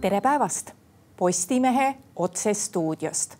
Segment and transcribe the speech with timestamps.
[0.00, 0.70] tere päevast
[1.16, 3.36] Postimehe otsestuudiost.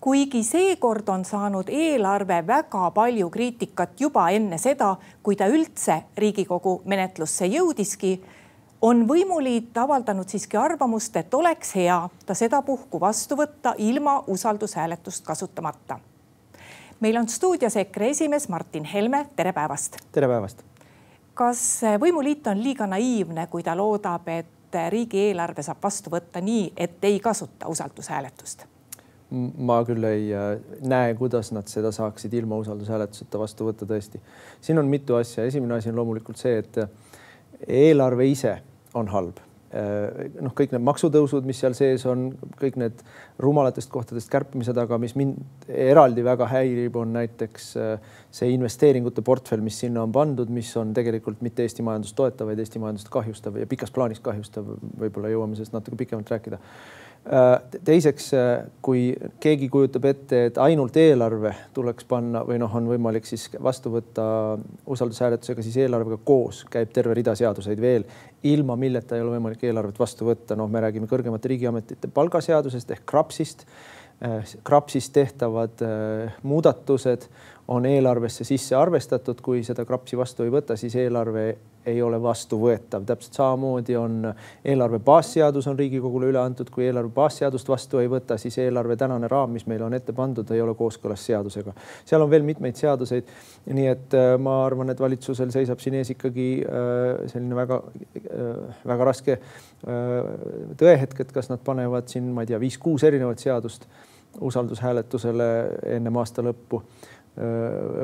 [0.00, 6.82] kuigi seekord on saanud eelarve väga palju kriitikat juba enne seda, kui ta üldse Riigikogu
[6.84, 8.22] menetlusse jõudiski,
[8.82, 15.98] on võimuliit avaldanud siiski arvamust, et oleks hea ta sedapuhku vastu võtta ilma usaldushääletust kasutamata.
[17.00, 19.96] meil on stuudios EKRE esimees Martin Helme, tere päevast.
[20.12, 20.69] tere päevast.
[21.40, 21.60] Kas
[22.00, 27.20] võimuliit on liiga naiivne, kui ta loodab, et riigieelarve saab vastu võtta nii, et ei
[27.20, 28.66] kasuta usaldushääletust?
[29.30, 30.56] ma küll ei äh,
[30.90, 34.18] näe, kuidas nad seda saaksid ilma usaldushääletuseta vastu võtta, tõesti.
[34.60, 36.80] siin on mitu asja, esimene asi on loomulikult see, et
[37.68, 38.56] eelarve ise
[38.98, 39.38] on halb.
[39.70, 42.24] Äh, noh, kõik need maksutõusud, mis seal sees on,
[42.58, 43.04] kõik need
[43.38, 49.62] rumalatest kohtadest kärpimised, aga mis mind eraldi väga häirib, on näiteks äh, see investeeringute portfell,
[49.62, 53.60] mis sinna on pandud, mis on tegelikult mitte Eesti majandust toetav, vaid Eesti majandust kahjustav
[53.62, 54.74] ja pikas plaanis kahjustav.
[54.98, 56.58] võib-olla jõuame sellest natuke pikemalt rääkida
[57.84, 63.28] teiseks, äh, kui keegi kujutab ette, et ainult eelarve tuleks panna või noh, on võimalik
[63.28, 64.24] siis vastu võtta
[64.88, 68.06] usaldushääletusega, siis eelarvega koos käib terve rida seaduseid veel,
[68.48, 70.56] ilma milleta ei ole võimalik eelarvet vastu võtta.
[70.56, 73.66] noh, me räägime kõrgemate riigiametite palgaseadusest ehk KRAPS-ist.
[74.24, 75.84] Äh, KRAPS-is tehtavad
[76.42, 77.28] muudatused
[77.68, 81.50] on eelarvesse sisse arvestatud, kui seda KRAPS-i vastu ei võta, siis eelarve
[81.86, 83.04] ei ole vastuvõetav.
[83.06, 88.36] täpselt samamoodi on eelarve baasseadus on Riigikogule üle antud, kui eelarve baasseadust vastu ei võta,
[88.38, 91.72] siis eelarve tänane raam, mis meile on ette pandud, ei ole kooskõlas seadusega.
[92.04, 93.32] seal on veel mitmeid seaduseid.
[93.66, 97.82] nii et äh, ma arvan, et valitsusel seisab siin ees ikkagi äh, selline väga,
[98.20, 99.40] äh, raske
[99.80, 103.86] tõehetk, et kas nad panevad siin, ma ei tea, viis-kuus erinevat seadust
[104.40, 105.46] usaldushääletusele
[105.96, 106.82] ennem aasta lõppu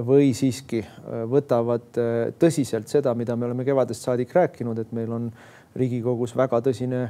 [0.06, 5.12] või siiski äh, võtavad äh, tõsiselt seda, mida me oleme kevadest saadik rääkinud, et meil
[5.12, 5.30] on
[5.76, 7.02] Riigikogus väga tõsine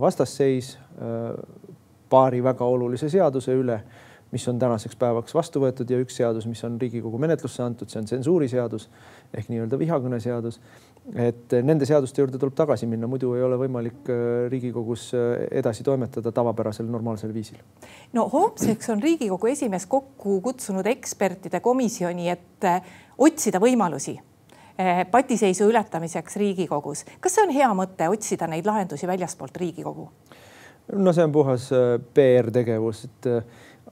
[0.00, 0.70] vastasseis
[2.08, 3.76] paari väga olulise seaduse üle,
[4.32, 8.00] mis on tänaseks päevaks vastu võetud ja üks seadus, mis on Riigikogu menetlusse antud, see
[8.00, 8.88] on tsensuuriseadus
[9.36, 10.58] ehk nii-öelda vihakõneseadus
[11.14, 15.84] et nende seaduste juurde tuleb tagasi minna, muidu ei ole võimalik äh, Riigikogus äh, edasi
[15.86, 17.60] toimetada tavapärasel normaalsel viisil.
[18.16, 24.18] no homseks on Riigikogu esimees kokku kutsunud ekspertide komisjoni, et äh, otsida võimalusi
[25.10, 27.04] patiseisu ületamiseks Riigikogus.
[27.20, 30.08] kas see on hea mõte otsida neid lahendusi väljaspoolt Riigikogu?
[30.92, 31.70] no see on puhas
[32.14, 33.30] PR tegevus, et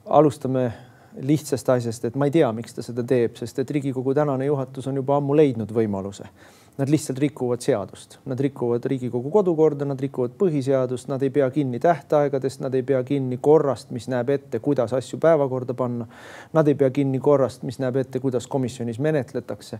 [0.05, 0.67] alustame
[1.15, 4.91] lihtsast asjast, et ma ei tea, miks ta seda teeb, sest et Riigikogu tänane juhatus
[4.91, 6.27] on juba ammu leidnud võimaluse
[6.75, 11.79] Nad lihtsalt rikuvad seadust, nad rikuvad Riigikogu kodukorda, nad rikuvad põhiseadust, nad ei pea kinni
[11.79, 16.09] tähtaegadest, nad ei pea kinni korrast, mis näeb ette, kuidas asju päevakorda panna.
[16.53, 19.79] Nad ei pea kinni korrast, mis näeb ette, kuidas komisjonis menetletakse.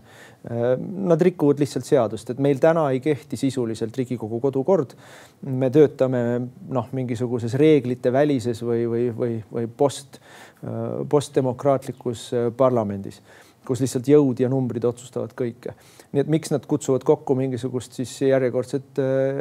[1.12, 4.96] Nad rikuvad lihtsalt seadust, et meil täna ei kehti sisuliselt Riigikogu kodukord.
[5.44, 6.20] me töötame
[6.72, 10.16] noh, mingisuguses reeglite välises või, või, või, või post,
[11.08, 13.20] postdemokraatlikus parlamendis
[13.66, 15.74] kus lihtsalt jõud ja numbrid otsustavad kõike.
[16.14, 19.40] nii et miks nad kutsuvad kokku mingisugust siis järjekordset äh,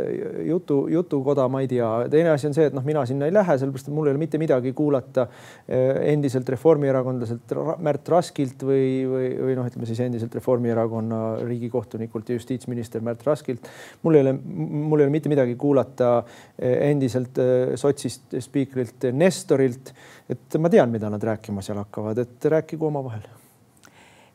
[0.49, 1.89] jutu, jutukoda, ma ei tea.
[2.11, 4.21] teine asi on see, et noh, mina sinna ei lähe, sellepärast et mul ei ole
[4.21, 10.35] mitte midagi kuulata äh, endiselt reformierakondlaselt Märt Raskilt või, või, või noh, ütleme siis endiselt
[10.35, 13.69] Reformierakonna riigikohtunikult ja justiitsminister Märt Raskilt.
[14.03, 17.39] mul ei ole, mul ei ole mitte midagi kuulata äh, endiselt
[17.79, 19.93] sotsist spiikrilt Nestorilt.
[20.29, 23.44] et ma tean, mida nad rääkima seal hakkavad, et rääkigu omavahel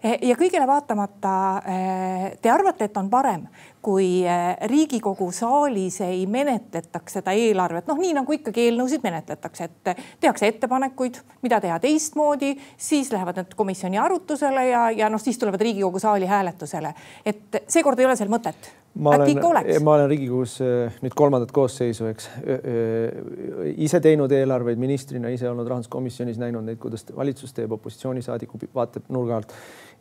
[0.02, 1.34] ja kõigele vaatamata
[1.68, 3.44] eh, te arvate, et on parem,
[3.84, 10.02] kui eh, Riigikogu saalis ei menetletaks seda eelarvet, noh, nii nagu ikkagi eelnõusid menetletakse, et
[10.20, 15.60] tehakse ettepanekuid, mida teha teistmoodi, siis lähevad need komisjoni arutusele ja, ja noh, siis tulevad
[15.60, 16.94] Riigikogu saali hääletusele.
[17.26, 18.76] et seekord ei ole seal mõtet.
[19.00, 20.56] Ma olen, ma olen Riigikogus
[21.04, 22.24] nüüd kolmandat koosseisu, eks.
[23.78, 29.54] Ise teinud eelarveid ministrina, ise olnud rahanduskomisjonis, näinud neid, kuidas valitsus teeb, opositsioonisaadiku vaatenurga alt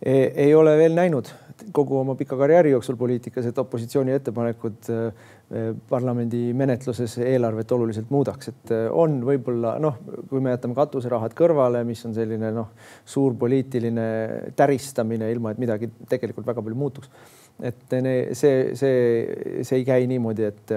[0.05, 1.27] ei ole veel näinud
[1.75, 5.25] kogu oma pika karjääri jooksul poliitikas, et opositsiooni ettepanekud äh,
[5.89, 9.99] parlamendi menetluses eelarvet oluliselt muudaks, et äh, on võib-olla noh,
[10.29, 12.71] kui me jätame katuserahad kõrvale, mis on selline noh,
[13.05, 14.07] suur poliitiline
[14.59, 17.11] täristamine, ilma et midagi tegelikult väga palju muutuks
[17.63, 17.93] et
[18.33, 20.73] see, see, see ei käi niimoodi, et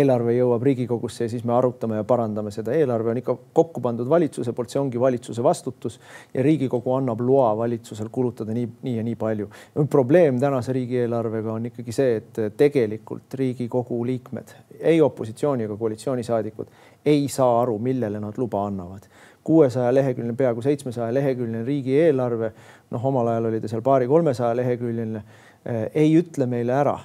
[0.00, 2.74] eelarve jõuab Riigikogusse ja siis me arutame ja parandame seda.
[2.74, 6.00] eelarve on ikka kokku pandud valitsuse poolt, see ongi valitsuse vastutus
[6.34, 9.48] ja Riigikogu annab loa valitsusel kulutada nii, nii ja nii palju.
[9.90, 16.74] probleem tänase riigieelarvega on ikkagi see, et tegelikult Riigikogu liikmed, ei opositsiooni ega koalitsioonisaadikud
[17.06, 19.06] ei saa aru, millele nad luba annavad
[19.44, 22.52] kuuesaja leheküljeline, peaaegu seitsmesaja leheküljeline riigieelarve,
[22.90, 25.20] noh, omal ajal oli ta seal paari-kolmesaja leheküljeline
[25.64, 26.98] ei ütle meile ära,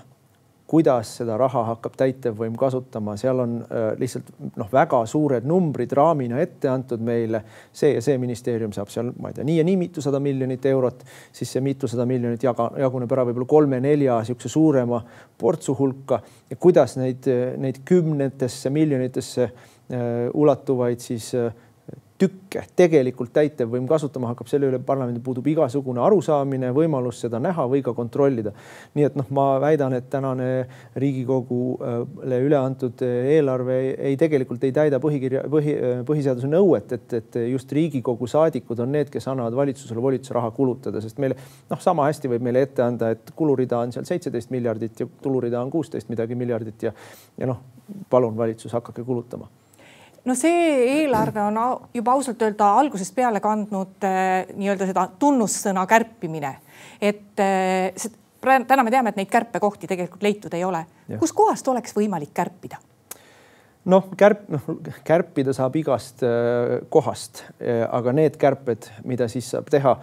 [0.70, 4.28] kuidas seda raha hakkab täitevvõim kasutama, seal on äh, lihtsalt
[4.60, 7.42] noh, väga suured numbrid raamina ette antud meile.
[7.74, 11.02] see ja see ministeerium saab seal, ma ei tea, nii ja nii mitusada miljonit eurot,
[11.34, 15.02] siis see mitusada miljonit jaga, jaguneb ära võib-olla kolme-nelja niisuguse suurema
[15.38, 17.26] portsu hulka ja kuidas neid,
[17.58, 19.50] neid kümnetesse miljonitesse
[20.38, 21.50] ulatuvaid siis äh,
[22.20, 27.82] tükke tegelikult täitevvõim kasutama hakkab, selle üle parlamendil puudub igasugune arusaamine, võimalus seda näha või
[27.86, 28.52] ka kontrollida.
[28.96, 30.50] nii et noh, ma väidan, et tänane
[31.00, 35.76] Riigikogule üle antud eelarve ei, ei tegelikult ei täida põhikirja, põhi,
[36.08, 41.02] põhiseaduse nõuet, et, et just Riigikogu saadikud on need, kes annavad valitsusele volituse raha kulutada,
[41.04, 41.38] sest meile
[41.70, 45.62] noh, sama hästi võib meile ette anda, et kulurida on seal seitseteist miljardit ja tulurida
[45.64, 46.94] on kuusteist midagi miljardit ja,
[47.40, 47.64] ja noh,
[48.10, 49.48] palun valitsus, hakake kulutama
[50.30, 51.58] no see eelarve on
[51.94, 56.54] juba ausalt öelda algusest peale kandnud äh, nii-öelda seda tunnussõna kärpimine,
[57.02, 60.86] et äh, täna me teame, et neid kärpekohti tegelikult leitud ei ole.
[61.20, 62.82] kuskohast oleks võimalik kärpida?
[63.90, 64.72] noh, kärp, noh
[65.08, 67.44] kärpida saab igast äh, kohast,
[67.90, 69.98] aga need kärped, mida siis saab teha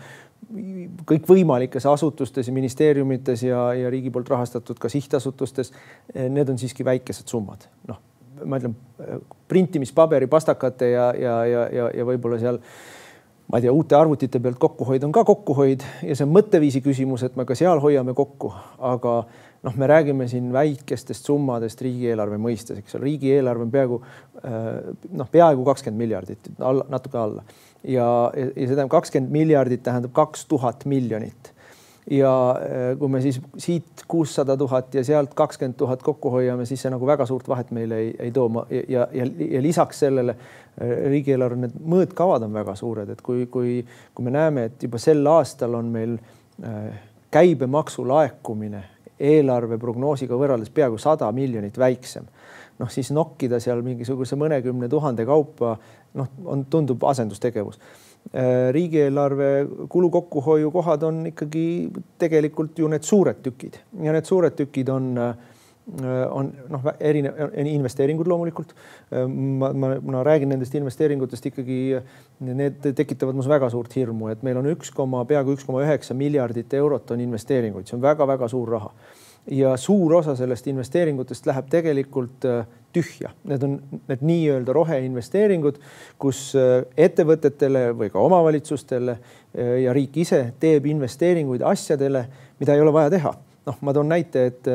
[1.07, 5.73] kõikvõimalikes asutustes ja ministeeriumites ja, ja riigi poolt rahastatud ka sihtasutustes,
[6.15, 7.99] need on siiski väikesed summad, noh
[8.45, 8.75] ma ütlen,
[9.49, 12.61] printimispaberi, pastakate ja, ja, ja, ja, ja võib-olla seal
[13.47, 17.23] ma ei tea, uute arvutite pealt kokkuhoid on ka kokkuhoid ja see on mõtteviisi küsimus,
[17.27, 18.51] et me ka seal hoiame kokku,
[18.83, 19.21] aga
[19.67, 24.01] noh, me räägime siin väikestest summadest riigieelarve mõistes, eks ole, riigieelarve on peaaegu
[24.43, 27.45] noh, peaaegu kakskümmend miljardit, natuke alla.
[27.87, 31.53] Ja, ja see tähendab kakskümmend miljardit tähendab kaks tuhat miljonit
[32.11, 36.83] ja äh, kui me siis siit kuussada tuhat ja sealt kakskümmend tuhat kokku hoiame, siis
[36.83, 38.67] see nagu väga suurt vahet meile ei, ei too.
[38.71, 43.81] Ja, ja, ja, lisaks sellele äh, riigieelarve need mõõtkavad on väga suured, et kui, kui,
[44.15, 46.15] kui me näeme, et juba sel aastal on meil
[46.63, 46.95] äh,
[47.35, 48.85] käibemaksu laekumine
[49.19, 52.27] eelarve prognoosiga võrreldes peaaegu sada miljonit väiksem,
[52.79, 55.79] noh siis nokkida seal mingisuguse mõnekümne tuhande kaupa,
[56.15, 57.81] noh, on, tundub asendustegevus
[58.73, 63.79] riigieelarve kulu kokkuhoiu kohad on ikkagi tegelikult ju need suured tükid.
[64.03, 65.37] Ja need suured tükid on, äh,
[65.87, 68.73] on noh, erinev, investeeringud loomulikult.
[69.13, 71.79] Äh, ma, ma, ma räägin nendest investeeringutest ikkagi,
[72.47, 76.17] need tekitavad minus väga suurt hirmu, et meil on üks koma, peaaegu üks koma üheksa
[76.19, 78.93] miljardit eurot on investeeringuid, see on väga-väga suur raha
[79.51, 83.31] ja suur osa sellest investeeringutest läheb tegelikult äh, tühja.
[83.47, 83.77] Need on
[84.09, 85.79] need nii-öelda roheinvesteeringud,
[86.19, 92.27] kus äh, ettevõtetele või ka omavalitsustele äh, ja riik ise teeb investeeringuid asjadele,
[92.61, 93.37] mida ei ole vaja teha.
[93.67, 94.69] noh, ma toon näite, et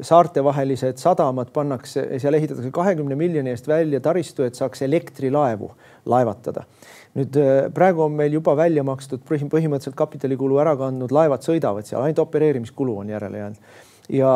[0.00, 5.70] saartevahelised sadamad pannakse, seal ehitatakse kahekümne miljoni eest välja taristu, et saaks elektrilaevu
[6.12, 6.64] laevatada.
[7.18, 7.36] Nüüd
[7.76, 12.96] praegu on meil juba välja makstud põhimõtteliselt kapitalikulu ära kandnud, laevad sõidavad seal, ainult opereerimiskulu
[13.02, 13.72] on järele jäänud.
[14.16, 14.32] Ja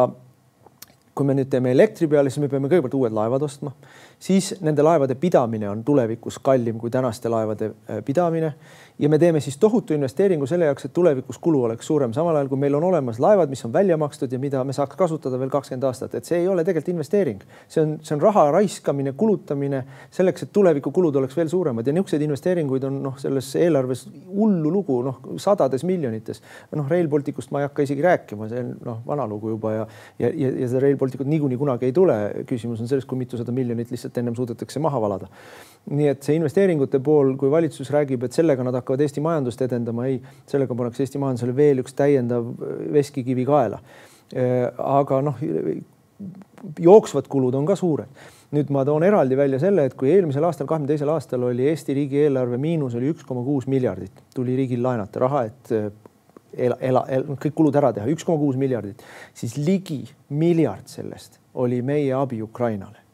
[1.17, 3.73] kui me nüüd teeme elektri peale, siis me peame kõigepealt uued laevad ostma,
[4.19, 8.55] siis nende laevade pidamine on tulevikus kallim kui tänaste laevade äh, pidamine.
[8.99, 12.49] Ja me teeme siis tohutu investeeringu selle jaoks, et tulevikus kulu oleks suurem, samal ajal
[12.49, 15.51] kui meil on olemas laevad, mis on välja makstud ja mida me saaks kasutada veel
[15.53, 19.83] kakskümmend aastat, et see ei ole tegelikult investeering, see on, see on raha raiskamine, kulutamine
[20.17, 21.85] selleks, et tulevikukulud oleks veel suuremad.
[21.85, 26.41] Ja niisuguseid investeeringuid on noh, selles eelarves hullu lugu, noh sadades miljonites.
[26.73, 29.87] noh, Rail Balticust ma ei hakka isegi rääkima, see on noh, vana lugu juba ja,
[30.25, 32.17] ja, ja, ja seda Rail Balticut niikuinii kunagi ei tule.
[32.49, 35.31] küsimus on selles, kui mitusada miljonit lihtsalt ennem suudetakse maha valada.
[35.87, 40.09] nii et see investeeringute pool, kui valitsus räägib, et sellega nad hakkavad Eesti majandust edendama,
[40.11, 40.17] ei,
[40.51, 42.49] sellega pannakse Eesti majandusele veel üks täiendav
[42.93, 43.79] veskikivi kaela.
[44.35, 45.39] Äh, aga noh,
[46.83, 48.33] jooksvad kulud on ka suured.
[48.55, 51.95] nüüd ma toon eraldi välja selle, et kui eelmisel aastal, kahekümne teisel aastal oli Eesti
[51.99, 55.89] riigieelarve miinus oli üks koma kuus miljardit, tuli riigil laenata raha, et äh,
[56.57, 59.03] ela, ela, ela, kõik kulud ära teha, üks koma kuus miljardit,
[59.35, 63.06] siis ligi miljard sellest oli meie abi Ukrainale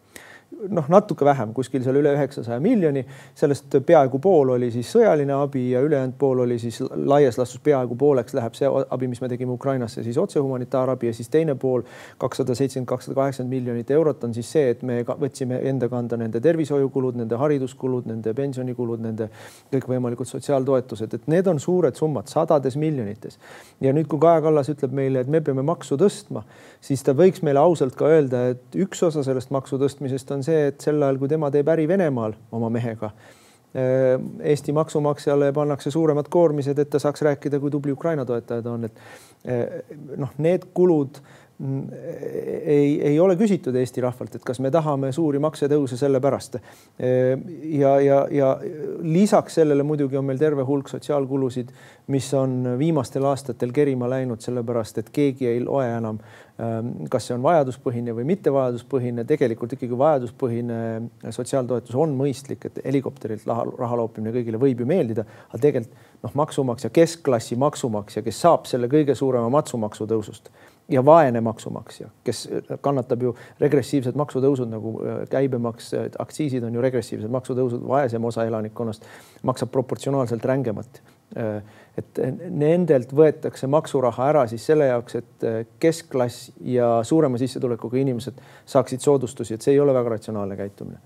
[0.68, 3.04] noh, natuke vähem, kuskil seal üle üheksasaja miljoni,
[3.38, 7.96] sellest peaaegu pool oli siis sõjaline abi ja ülejäänud pool oli siis laias laastus peaaegu
[7.98, 11.10] pooleks läheb see abi, mis me tegime Ukrainasse, siis otse humanitaarabi.
[11.10, 11.82] Ja siis teine pool,
[12.18, 16.40] kakssada seitsekümmend, kakssada kaheksakümmend miljonit eurot on siis see, et me võtsime enda kanda nende
[16.42, 19.28] tervishoiukulud, nende hariduskulud, nende pensionikulud, nende
[19.72, 23.38] kõikvõimalikud sotsiaaltoetused, et need on suured summad, sadades miljonites.
[23.80, 26.44] ja nüüd, kui Kaja Kallas ütleb meile, et me peame maksu tõstma,
[26.80, 30.51] siis ta võiks meile ausalt ka öelda, et üks osa sellest maksu tõstmisest on see,
[30.52, 33.12] see, et sel ajal, kui tema teeb äri Venemaal oma mehega,
[33.74, 34.16] eh,
[34.52, 38.88] Eesti maksumaksjale pannakse suuremad koormised, et ta saaks rääkida, kui tubli Ukraina toetaja ta on,
[38.88, 39.04] et
[39.44, 39.80] eh,
[40.16, 41.22] noh, need kulud
[41.62, 46.58] ei, ei ole küsitud Eesti rahvalt, et kas me tahame suuri maksetõuse sellepärast.
[46.98, 48.52] ja, ja, ja
[49.02, 51.70] lisaks sellele muidugi on meil terve hulk sotsiaalkulusid,
[52.12, 56.18] mis on viimastel aastatel kerima läinud, sellepärast et keegi ei loe enam,
[57.10, 59.24] kas see on vajaduspõhine või mittevajaduspõhine.
[59.28, 60.78] tegelikult ikkagi vajaduspõhine
[61.30, 66.34] sotsiaaltoetus on mõistlik, et helikopterilt raha, raha loopimine kõigile võib ju meeldida, aga tegelikult noh,
[66.34, 70.52] maksumaksja, keskklassi maksumaksja, kes saab selle kõige suurema maksumaksu tõusust
[70.88, 72.48] ja vaene maksumaksja, kes
[72.80, 79.06] kannatab ju regressiivsed maksutõusud nagu äh, käibemaks, aktsiisid on ju regressiivsed maksutõusud, vaesem osa elanikkonnast
[79.46, 81.02] maksab proportsionaalselt rängemat.
[81.36, 81.62] Äh,
[81.98, 82.18] et
[82.50, 89.04] nendelt võetakse maksuraha ära siis selle jaoks, et äh, keskklass ja suurema sissetulekuga inimesed saaksid
[89.04, 90.98] soodustusi, et see ei ole väga ratsionaalne käitumine.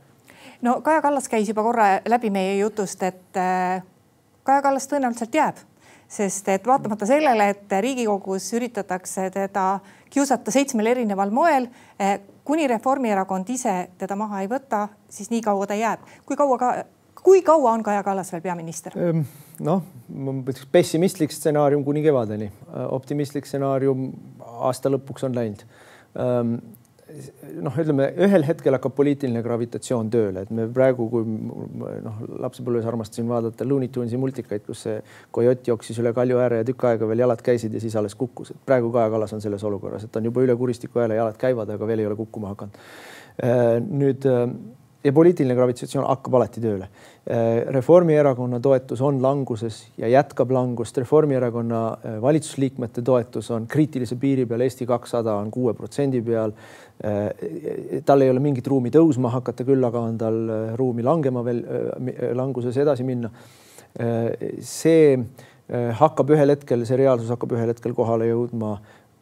[0.62, 3.44] no Kaja Kallas käis juba korra läbi meie jutust, et
[4.46, 5.64] Kaja Kallas tõenäoliselt jääb
[6.08, 11.66] sest et vaatamata sellele, et Riigikogus üritatakse teda kiusata seitsmel erineval moel,
[11.98, 16.00] eh, kuni Reformierakond ise teda maha ei võta, siis nii kaua ta jääb.
[16.26, 16.84] kui kaua ka,
[17.22, 18.92] kui kaua on Kaja Kallas veel peaminister?
[18.98, 19.20] Ehm,
[19.60, 19.82] noh,
[20.72, 22.52] pessimistlik stsenaarium kuni kevadeni,
[22.90, 24.12] optimistlik stsenaarium
[24.46, 25.64] aasta lõpuks on läinud
[26.14, 26.54] ehm,
[27.64, 33.28] noh, ütleme ühel hetkel hakkab poliitiline gravitatsioon tööle, et me praegu, kui noh, lapsepõlves armastasin
[33.30, 34.96] vaadata Looney Tunesi multikaid, kus see
[35.34, 38.54] kojott jooksis üle kalju ääre ja tükk aega veel jalad käisid ja siis alles kukkus,
[38.54, 41.38] et praegu Kaja Kallas on selles olukorras, et ta on juba üle kuristiku hääle, jalad
[41.40, 42.82] käivad, aga veel ei ole kukkuma hakanud.
[43.44, 44.46] Äh, nüüd äh,
[45.06, 46.88] ja poliitiline gravitatsioon hakkab alati tööle.
[47.30, 50.98] Äh, Reformierakonna toetus on languses ja jätkab langust.
[50.98, 56.54] Reformierakonna äh, valitsusliikmete toetus on kriitilise piiri peal, Eesti kakssada on kuue protsendi peal.
[57.06, 60.40] Äh, tal ei ole mingit ruumi tõusma hakata, küll aga on tal
[60.78, 61.62] ruumi langema veel,
[62.34, 63.30] languses edasi minna.
[64.60, 65.16] see
[65.98, 68.74] hakkab ühel hetkel, see reaalsus hakkab ühel hetkel kohale jõudma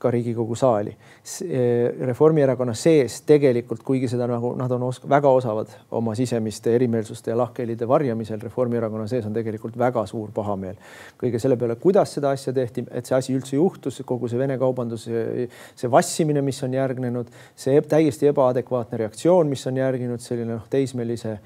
[0.05, 0.93] ka Riigikogu saali.
[0.93, 7.33] Eh, Reformierakonna sees tegelikult, kuigi seda nagu nad on os väga osavad oma sisemiste erimeelsuste
[7.33, 10.77] ja lahkhelide varjamisel, Reformierakonna sees on tegelikult väga suur pahameel
[11.21, 14.59] kõige selle peale, kuidas seda asja tehti, et see asi üldse juhtus, kogu see Vene
[14.61, 20.67] kaubandus, see vassimine, mis on järgnenud, see täiesti ebaadekvaatne reaktsioon, mis on järginud, selline noh,
[20.71, 21.39] teismelise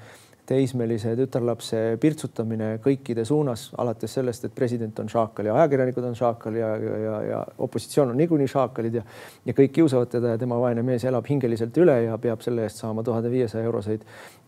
[0.49, 6.57] teismelise tütarlapse pirtsutamine kõikide suunas, alates sellest, et president on šaakal ja ajakirjanikud on šaakal
[6.57, 9.03] ja, ja, ja, ja opositsioon on niikuinii šaakalid ja,
[9.45, 12.81] ja kõik kiusavad teda ja tema vaene mees elab hingeliselt üle ja peab selle eest
[12.81, 14.05] saama tuhande viiesaja euroseid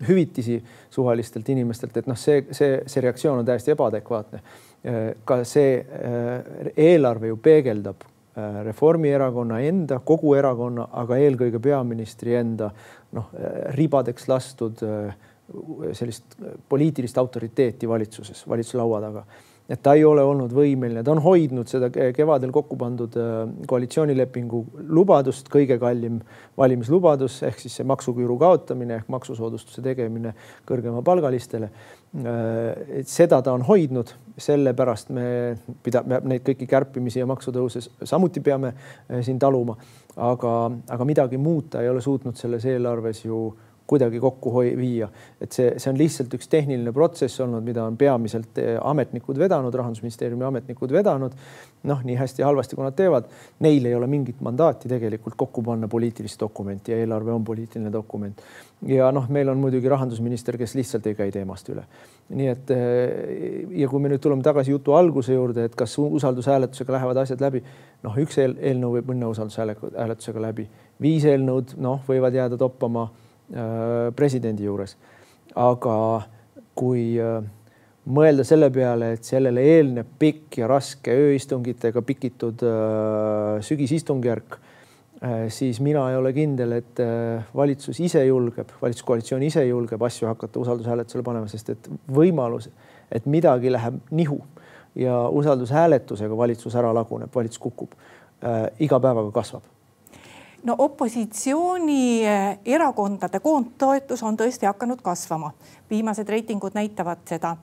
[0.08, 0.58] hüvitisi
[0.90, 4.42] suvalistelt inimestelt, et noh, see, see, see reaktsioon on täiesti ebaadekvaatne.
[5.26, 12.72] ka see äh, eelarve ju peegeldab äh, Reformierakonna enda, kogu erakonna, aga eelkõige peaministri enda
[13.14, 15.14] noh, äh, ribadeks lastud äh,
[15.94, 16.36] sellist
[16.70, 19.26] poliitilist autoriteeti valitsuses, valitsuslaua taga.
[19.72, 24.60] et ta ei ole olnud võimeline, ta on hoidnud seda kevadel kokku pandud äh, koalitsioonilepingu
[24.92, 26.18] lubadust, kõige kallim
[26.60, 30.34] valimislubadus ehk siis see maksuküüru kaotamine ehk maksusoodustuse tegemine
[30.68, 31.72] kõrgemapalgalistele.
[31.72, 35.26] Äh, seda ta on hoidnud, sellepärast me
[35.86, 39.78] pida-, neid kõiki kärpimisi ja maksutõuse samuti peame äh, siin taluma,
[40.18, 40.56] aga,
[40.92, 43.46] aga midagi muuta ei ole suutnud selles eelarves ju
[43.92, 45.10] kuidagi kokku viia.
[45.42, 49.76] et see, see on lihtsalt üks tehniline protsess olnud, mida on peamiselt eh, ametnikud vedanud,
[49.82, 51.36] rahandusministeeriumi ametnikud vedanud.
[51.90, 53.26] noh, nii hästi-halvasti, kui nad teevad,
[53.66, 58.44] neil ei ole mingit mandaati tegelikult kokku panna poliitilist dokumenti ja eelarve on poliitiline dokument.
[58.88, 61.84] ja noh, meil on muidugi rahandusminister, kes lihtsalt ei käi teemast üle.
[62.30, 66.96] nii et eh, ja kui me nüüd tuleme tagasi jutu alguse juurde, et kas usaldushääletusega
[66.96, 67.64] lähevad asjad läbi,
[68.06, 70.70] noh, üks eelnõu võib minna usaldushääletusega läbi,
[71.02, 73.10] viis eelnõud, noh, võivad jääda toppama
[74.16, 74.96] presidendi juures.
[75.56, 75.96] aga
[76.78, 77.42] kui äh,
[78.08, 84.60] mõelda selle peale, et sellele eelneb pikk ja raske ööistungitega pikitud äh, sügisistungjärk,
[85.54, 86.98] siis mina ei ole kindel, et
[87.54, 92.72] valitsus ise julgeb, valitsuskoalitsioon ise julgeb asju hakata usaldushääletusele panema, sest et võimalus,
[93.06, 94.40] et midagi läheb nihu
[94.98, 97.94] ja usaldushääletusega valitsus ära laguneb, valitsus kukub,
[98.82, 99.70] iga päevaga kasvab
[100.64, 105.52] no opositsioonierakondade eh, koondtoetus on tõesti hakanud kasvama,
[105.90, 107.56] viimased reitingud näitavad seda.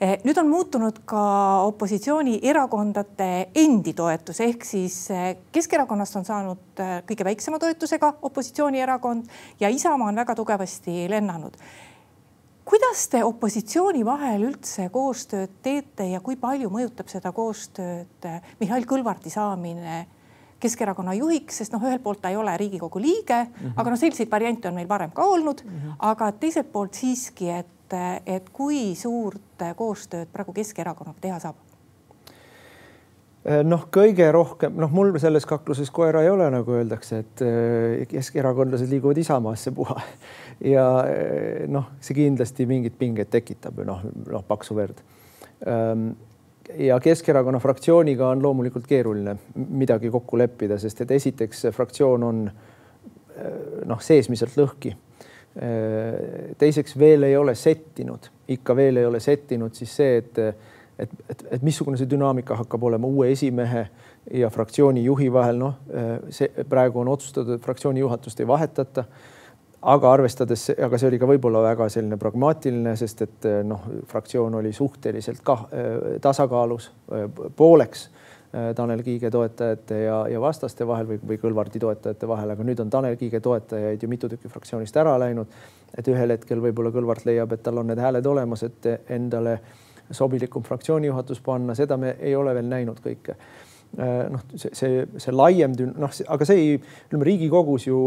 [0.00, 1.22] Eh, nüüd on muutunud ka
[1.68, 9.24] opositsioonierakondade endi toetus ehk siis eh, Keskerakonnast on saanud kõige väiksema toetusega opositsioonierakond
[9.60, 11.56] ja Isamaa on väga tugevasti lennanud
[12.70, 18.26] kuidas te opositsiooni vahel üldse koostööd teete ja kui palju mõjutab seda koostööd
[18.60, 20.06] Mihhail Kõlvarti saamine
[20.60, 23.72] Keskerakonna juhiks, sest noh, ühelt poolt ta ei ole Riigikogu liige mm, -hmm.
[23.76, 25.96] aga noh, selliseid variante on meil varem ka olnud mm, -hmm.
[25.98, 31.56] aga teiselt poolt siiski, et, et kui suurt koostööd praegu Keskerakonnaga teha saab?
[33.64, 38.90] noh, kõige rohkem, noh, mul selles kakluses koera ei ole, nagu öeldakse, et eh, keskerakondlased
[38.90, 39.96] liiguvad Isamaasse puha
[40.74, 45.00] ja eh, noh, see kindlasti mingit pinget tekitab ju noh, noh paksu verd.
[46.78, 52.42] Ja Keskerakonna fraktsiooniga on loomulikult keeruline midagi kokku leppida, sest et esiteks fraktsioon on
[53.86, 54.92] noh, seesmiselt lõhki.
[56.58, 60.38] teiseks veel ei ole settinud, ikka veel ei ole settinud siis see, et
[61.00, 63.86] et, et, et missugune see dünaamika hakkab olema uue esimehe
[64.36, 65.76] ja fraktsiooni juhi vahel, noh,
[66.34, 69.04] see praegu on otsustatud, et fraktsiooni juhatust ei vahetata.
[69.82, 74.72] Aga arvestades, aga see oli ka võib-olla väga selline pragmaatiline, sest et noh, fraktsioon oli
[74.76, 75.56] suhteliselt ka
[76.20, 76.90] tasakaalus
[77.56, 78.08] pooleks
[78.50, 82.90] Tanel Kiige toetajate ja, ja vastaste vahel või, või Kõlvarti toetajate vahel, aga nüüd on
[82.90, 85.46] Tanel Kiige toetajaid ju mitu tükki fraktsioonist ära läinud.
[85.98, 89.60] et ühel hetkel võib-olla Kõlvart leiab, et tal on need hääled olemas, et endale
[90.10, 93.36] sobilikum fraktsiooni juhatus panna, seda me ei ole veel näinud kõike
[93.98, 96.76] noh, see, see, see laiem, noh, aga see ei,
[97.08, 97.98] ütleme Riigikogus ju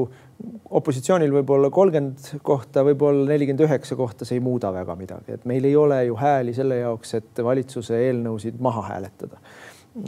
[0.79, 5.45] opositsioonil võib olla kolmkümmend kohta, võib-olla nelikümmend üheksa kohta, see ei muuda väga midagi, et
[5.49, 9.41] meil ei ole ju hääli selle jaoks, et valitsuse eelnõusid maha hääletada.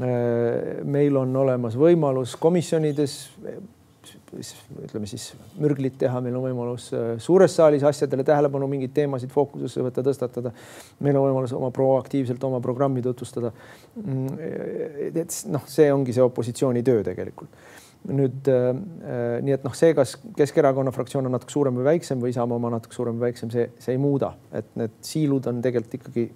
[0.02, 3.20] Äh, meil on olemas võimalus komisjonides
[4.36, 5.32] ütleme siis
[5.62, 10.54] mürglit teha, meil on võimalus äh, suures saalis asjadele tähelepanu, mingeid teemasid fookusesse võtta, tõstatada.
[11.00, 13.52] meil on võimalus oma proaktiivselt oma programmi tutvustada.
[14.04, 14.38] Mm,
[15.12, 17.58] et noh, see ongi see opositsiooni töö tegelikult
[18.10, 18.72] nüüd äh,
[19.46, 22.74] nii et noh, see, kas Keskerakonna fraktsioon on natuke suurem või väiksem või Isamaa oma
[22.76, 26.28] natuke suurem või väiksem, see, see ei muuda, et need siilud on tegelikult ikkagi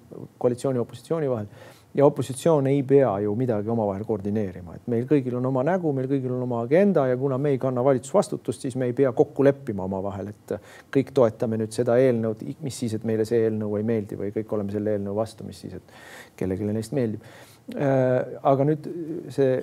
[0.41, 1.51] koalitsiooni ja opositsiooni vahel.
[1.97, 6.05] Ja opositsioon ei pea ju midagi omavahel koordineerima, et meil kõigil on oma nägu, meil
[6.11, 9.43] kõigil on oma agenda ja kuna me ei kanna valitsusvastutust, siis me ei pea kokku
[9.47, 10.53] leppima omavahel, et
[10.93, 14.53] kõik toetame nüüd seda eelnõud, mis siis, et meile see eelnõu ei meeldi või kõik
[14.53, 17.25] oleme selle eelnõu vastu, mis siis, et kellelegi neist meeldib.
[17.73, 18.85] Äh, aga nüüd
[19.33, 19.57] see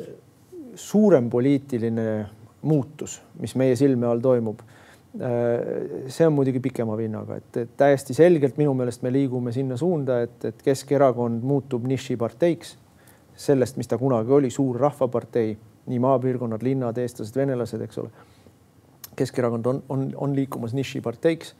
[0.76, 2.08] suurem poliitiline
[2.66, 4.62] muutus, mis meie silme all toimub
[5.20, 10.18] Äh, see on muidugi pikema vinnaga, et, täiesti selgelt minu meelest me liigume sinna suunda,
[10.26, 12.74] et, et Keskerakond muutub nišiparteiks
[13.46, 15.54] sellest, mis ta kunagi oli, suur rahvapartei,
[15.88, 18.12] nii maapiirkonnad, linnad, eestlased, venelased, eks ole.
[19.16, 21.54] Keskerakond on, on, on liikumas nišiparteiks.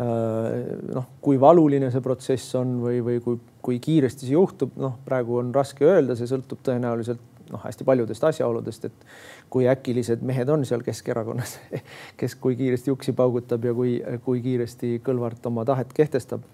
[0.00, 0.56] Äh,
[0.96, 5.42] noh, kui valuline see protsess on või, või kui, kui kiiresti see juhtub, noh, praegu
[5.42, 9.06] on raske öelda, see sõltub tõenäoliselt noh, hästi paljudest asjaoludest, et
[9.50, 11.56] kui äkilised mehed on seal Keskerakonnas,
[12.20, 16.44] kes kui kiiresti uksi paugutab ja kui, kui kiiresti Kõlvart oma tahet kehtestab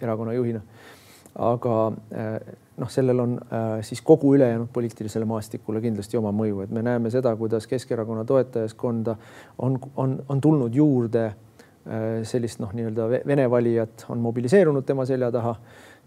[0.00, 0.60] erakonna juhina.
[1.34, 1.76] aga
[2.78, 3.38] noh, sellel on
[3.82, 9.16] siis kogu ülejäänud poliitilisele maastikule kindlasti oma mõju, et me näeme seda, kuidas Keskerakonna toetajaskonda
[9.58, 11.32] on, on, on tulnud juurde
[12.24, 15.56] sellist noh, nii-öelda vene valijat on mobiliseerunud tema selja taha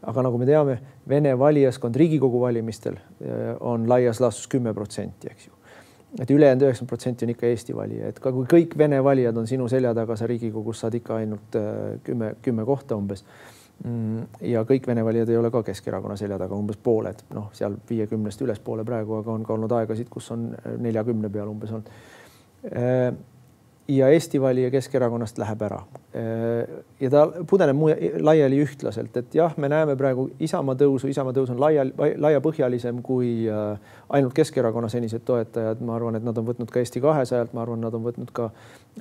[0.02, 0.78] aga nagu me teame,
[1.10, 5.54] Vene valijaskond Riigikogu valimistel eh, on laias laastus kümme protsenti, eks ju.
[6.22, 9.48] et ülejäänud üheksakümmend protsenti on ikka Eesti valija, et ka kui kõik Vene valijad on
[9.48, 13.24] sinu selja taga, sa Riigikogus saad ikka ainult eh, kümme, kümme kohta umbes.
[13.86, 17.78] Mm, ja kõik Vene valijad ei ole ka Keskerakonna selja taga, umbes pooled, noh, seal
[17.90, 20.50] viiekümnest ülespoole praegu, aga on ka olnud aegasid, kus on
[20.82, 21.92] neljakümne peal umbes olnud
[22.72, 23.12] eh,
[23.88, 25.80] ja Eesti valija Keskerakonnast läheb ära.
[27.00, 27.78] ja ta pudeneb
[28.20, 31.86] laiali ühtlaselt, et jah, me näeme praegu Isamaa tõusu, Isamaa tõus on laia,
[32.18, 35.82] laiapõhjalisem kui äh, ainult Keskerakonna senised toetajad.
[35.82, 38.50] ma arvan, et nad on võtnud ka Eesti kahesajalt, ma arvan, nad on võtnud ka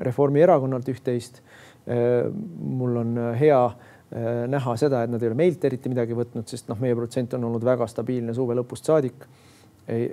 [0.01, 1.43] Reformierakonnalt üht-teist.
[1.89, 6.47] Äh, mul on hea äh, näha seda, et nad ei ole meilt eriti midagi võtnud,
[6.47, 9.27] sest noh, meie protsent on olnud väga stabiilne suve lõpust saadik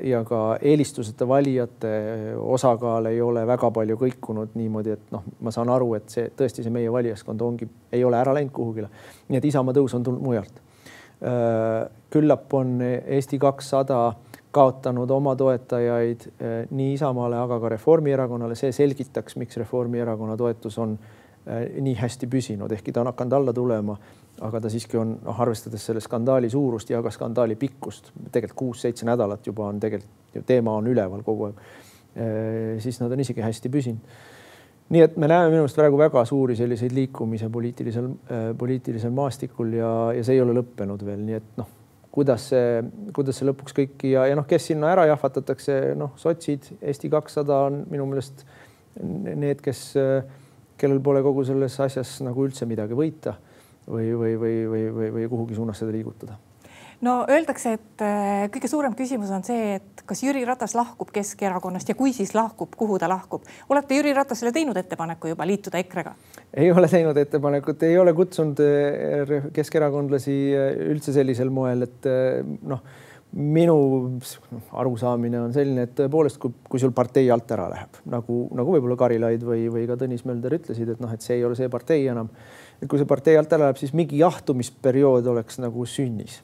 [0.04, 1.94] ja ka eelistuseta valijate
[2.38, 6.66] osakaal ei ole väga palju kõikunud niimoodi, et noh, ma saan aru, et see tõesti
[6.66, 8.90] see meie valijaskond ongi, ei ole ära läinud kuhugile.
[9.30, 10.62] nii et Isamaa tõus on tulnud mujalt.
[11.24, 14.14] Äh, küllap on Eesti kakssada
[14.54, 20.98] kaotanud oma toetajaid äh, nii Isamaale, aga ka Reformierakonnale, see selgitaks, miks Reformierakonna toetus on
[21.00, 23.98] äh, nii hästi püsinud, ehkki ta on hakanud alla tulema
[24.42, 29.06] aga ta siiski on, noh, arvestades selle skandaali suurust ja ka skandaali pikkust, tegelikult kuus-seitse
[29.06, 31.60] nädalat juba on tegelikult teema on üleval kogu aeg.
[32.82, 34.18] siis nad on isegi hästi püsinud.
[34.94, 38.10] nii et me näeme minu meelest praegu väga suuri selliseid liikumise poliitilisel,
[38.58, 41.70] poliitilisel maastikul ja, ja see ei ole lõppenud veel, nii et noh,
[42.14, 46.74] kuidas see, kuidas see lõpuks kõik ja, ja noh, kes sinna ära jahvatatakse, noh, sotsid,
[46.82, 48.46] Eesti kakssada on minu meelest
[49.02, 49.88] need, kes,
[50.78, 53.38] kellel pole kogu selles asjas nagu üldse midagi võita
[53.88, 56.40] või, või, või, või, või, või kuhugi suunas seda liigutada?
[57.04, 61.90] no öeldakse, et äh, kõige suurem küsimus on see, et kas Jüri Ratas lahkub Keskerakonnast
[61.92, 63.44] ja kui siis lahkub, kuhu ta lahkub.
[63.70, 66.16] olete Jüri Ratasele teinud ettepaneku juba liituda EKRE-ga?
[66.54, 72.08] ei ole teinud ettepanekut, ei ole kutsunud äh, keskerakondlasi äh, üldse sellisel moel, et
[72.62, 72.84] noh,
[73.34, 73.76] minu
[74.78, 78.98] arusaamine on selline, et tõepoolest, kui, kui sul partei alt ära läheb, nagu, nagu võib-olla
[79.00, 82.06] Karilaid või, või ka Tõnis Mölder ütlesid, et noh, et see ei ole see partei
[82.12, 82.30] enam.
[82.82, 86.42] et kui see partei alt ära läheb, siis mingi jahtumisperiood oleks nagu sünnis.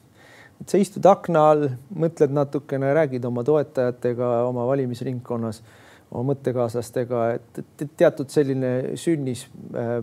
[0.60, 5.62] et sa istud akna all, mõtled natukene, räägid oma toetajatega oma valimisringkonnas,
[6.10, 9.46] oma mõttekaaslastega, et, et teatud selline sünnis
[9.78, 10.00] äh,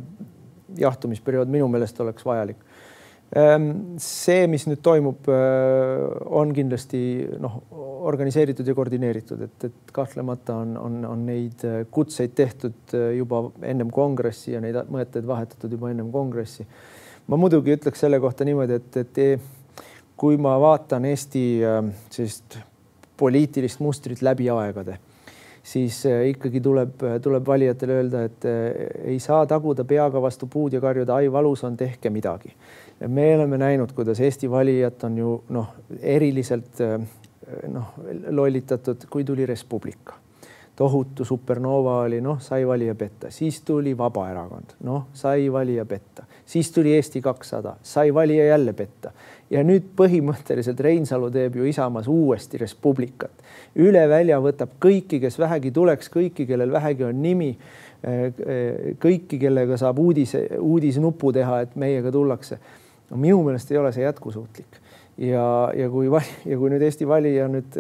[0.80, 2.64] jahtumisperiood minu meelest oleks vajalik
[3.28, 7.00] see, mis nüüd toimub, äh, on kindlasti
[7.44, 7.58] noh,
[8.08, 13.50] organiseeritud ja koordineeritud, et, et kahtlemata on, on, on neid äh, kutseid tehtud äh, juba
[13.68, 16.66] ennem kongressi ja neid mõtteid vahetatud juba ennem kongressi.
[17.28, 19.42] ma muidugi ütleks selle kohta niimoodi, et, et
[20.18, 21.44] kui ma vaatan Eesti
[22.10, 22.58] sellist
[23.20, 24.96] poliitilist mustrit läbi aegade,
[25.68, 25.98] siis
[26.32, 28.46] ikkagi tuleb, tuleb valijatele öelda, et
[29.04, 32.54] ei saa taguda peaga vastu puud ja karjuda, ai valus on, tehke midagi.
[33.08, 36.80] Me oleme näinud, kuidas Eesti valijat on ju noh, eriliselt
[37.74, 37.92] noh,
[38.32, 40.16] lollitatud, kui tuli Res Publica.
[40.78, 46.72] tohutu supernova oli, noh, sai valija petta, siis tuli Vabaerakond, noh, sai valija petta, siis
[46.72, 49.12] tuli Eesti kakssada, sai valija jälle petta.
[49.52, 53.32] Ja nüüd põhimõtteliselt Reinsalu teeb ju Isamaas uuesti Res Publicat.
[53.76, 57.52] üle välja võtab kõiki, kes vähegi tuleks, kõiki, kellel vähegi on nimi
[59.02, 62.60] kõiki, kellega saab uudise, uudisnupu teha, et meiega tullakse.
[63.10, 64.82] No minu meelest ei ole see jätkusuutlik.
[65.18, 66.10] Ja, ja kui,
[66.46, 67.80] ja kui nüüd Eesti valija nüüd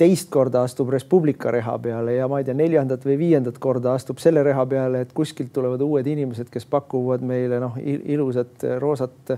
[0.00, 3.92] teist korda astub Res Publica reha peale ja ma ei tea, neljandat või viiendat korda
[3.98, 9.34] astub selle reha peale, et kuskilt tulevad uued inimesed, kes pakuvad meile noh, ilusat roosat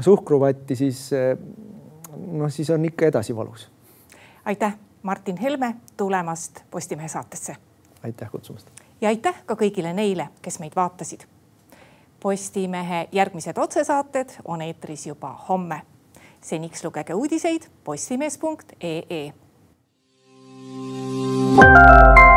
[0.00, 3.68] suhkruvatti, siis noh, siis on ikka edasi valus.
[4.44, 7.56] aitäh, Martin Helme tulemast Postimehe saatesse.
[8.04, 8.70] aitäh kutsumast.
[9.00, 11.26] ja aitäh ka kõigile neile, kes meid vaatasid
[12.22, 15.82] Postimehe järgmised otsesaated on eetris juba homme.
[16.40, 19.41] seniks lugege uudiseid postimees.ee.
[21.54, 22.31] Música